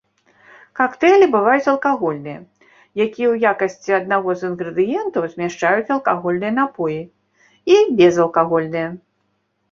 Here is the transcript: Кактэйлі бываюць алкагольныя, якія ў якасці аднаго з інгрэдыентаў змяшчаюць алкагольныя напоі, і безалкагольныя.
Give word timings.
Кактэйлі 0.77 1.25
бываюць 1.33 1.67
алкагольныя, 1.73 2.37
якія 3.05 3.11
ў 3.33 3.35
якасці 3.51 3.91
аднаго 3.97 4.29
з 4.39 4.49
інгрэдыентаў 4.51 5.27
змяшчаюць 5.33 5.91
алкагольныя 5.97 6.53
напоі, 6.61 6.97
і 7.73 7.77
безалкагольныя. 8.01 8.87